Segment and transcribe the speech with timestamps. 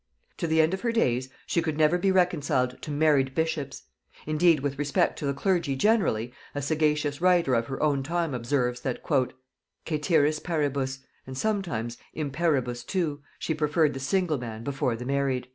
[0.37, 3.83] To the end of her days she could never be reconciled to married bishops;
[4.25, 8.81] indeed with respect to the clergy generally, a sagacious writer of her own time observes,
[8.81, 9.03] that
[9.83, 15.47] "cæteris paribus, and sometimes imparibus too, she preferred the single man before the married."